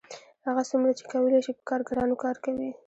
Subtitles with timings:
[0.47, 2.69] هغه څومره چې کولی شي په کارګرانو کار کوي